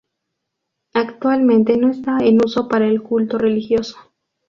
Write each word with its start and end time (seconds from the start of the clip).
Actualmente 0.95 1.77
no 1.77 1.91
está 1.91 2.17
en 2.21 2.43
uso 2.43 2.67
para 2.67 2.87
el 2.87 3.03
culto 3.03 3.37
religioso. 3.37 3.97